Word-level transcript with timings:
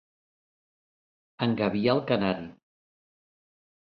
Engabiar 1.47 1.95
el 1.99 2.03
canari. 2.13 2.51